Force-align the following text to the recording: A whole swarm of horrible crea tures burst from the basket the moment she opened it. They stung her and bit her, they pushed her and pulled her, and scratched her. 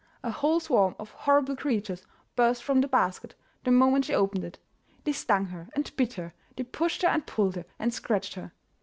A 0.23 0.31
whole 0.31 0.59
swarm 0.59 0.95
of 0.97 1.11
horrible 1.11 1.55
crea 1.55 1.79
tures 1.79 2.07
burst 2.35 2.63
from 2.63 2.81
the 2.81 2.87
basket 2.87 3.35
the 3.65 3.69
moment 3.69 4.05
she 4.05 4.15
opened 4.15 4.43
it. 4.43 4.57
They 5.03 5.11
stung 5.11 5.45
her 5.45 5.69
and 5.75 5.95
bit 5.95 6.13
her, 6.13 6.33
they 6.55 6.63
pushed 6.63 7.03
her 7.03 7.07
and 7.09 7.23
pulled 7.27 7.55
her, 7.55 7.65
and 7.77 7.93
scratched 7.93 8.33
her. 8.33 8.51